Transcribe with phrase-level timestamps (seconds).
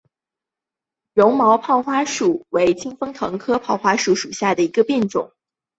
[1.13, 5.31] 柔毛泡花树为清风藤科泡花树属下的一个变种。